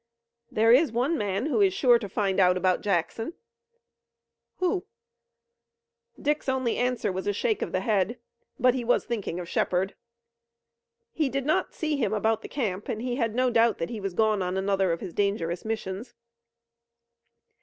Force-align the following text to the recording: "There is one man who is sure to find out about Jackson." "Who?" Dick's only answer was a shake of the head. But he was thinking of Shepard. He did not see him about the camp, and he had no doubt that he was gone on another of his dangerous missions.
"There 0.49 0.71
is 0.71 0.91
one 0.91 1.15
man 1.15 1.45
who 1.45 1.61
is 1.61 1.75
sure 1.75 1.99
to 1.99 2.09
find 2.09 2.39
out 2.39 2.57
about 2.57 2.81
Jackson." 2.81 3.35
"Who?" 4.55 4.87
Dick's 6.19 6.49
only 6.49 6.75
answer 6.77 7.11
was 7.11 7.27
a 7.27 7.33
shake 7.33 7.61
of 7.61 7.71
the 7.71 7.81
head. 7.81 8.17
But 8.57 8.73
he 8.73 8.83
was 8.83 9.05
thinking 9.05 9.39
of 9.39 9.47
Shepard. 9.47 9.93
He 11.11 11.29
did 11.29 11.45
not 11.45 11.75
see 11.75 11.97
him 11.97 12.13
about 12.13 12.41
the 12.41 12.49
camp, 12.49 12.89
and 12.89 12.99
he 12.99 13.17
had 13.17 13.35
no 13.35 13.51
doubt 13.51 13.77
that 13.77 13.91
he 13.91 13.99
was 13.99 14.15
gone 14.15 14.41
on 14.41 14.57
another 14.57 14.91
of 14.91 15.01
his 15.01 15.13
dangerous 15.13 15.63
missions. 15.63 16.15